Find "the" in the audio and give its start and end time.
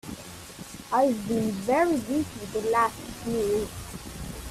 2.59-2.71